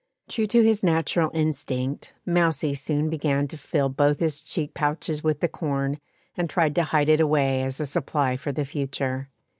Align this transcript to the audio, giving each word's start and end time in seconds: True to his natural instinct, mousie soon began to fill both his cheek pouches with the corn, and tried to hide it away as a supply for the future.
True 0.27 0.47
to 0.47 0.63
his 0.63 0.81
natural 0.81 1.29
instinct, 1.31 2.11
mousie 2.25 2.73
soon 2.73 3.07
began 3.07 3.47
to 3.49 3.55
fill 3.55 3.87
both 3.87 4.19
his 4.19 4.41
cheek 4.41 4.73
pouches 4.73 5.23
with 5.23 5.41
the 5.41 5.47
corn, 5.47 5.99
and 6.35 6.49
tried 6.49 6.73
to 6.73 6.85
hide 6.85 7.07
it 7.07 7.21
away 7.21 7.61
as 7.61 7.79
a 7.79 7.85
supply 7.85 8.35
for 8.35 8.51
the 8.51 8.65
future. 8.65 9.29